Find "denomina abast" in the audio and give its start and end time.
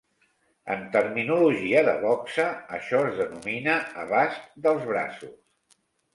3.21-4.51